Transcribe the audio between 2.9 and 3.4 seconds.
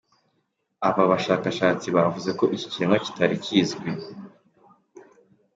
kitari